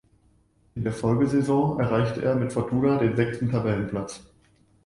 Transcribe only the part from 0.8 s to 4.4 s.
der Folgesaison erreichte er mit Fortuna den sechsten Tabellenplatz.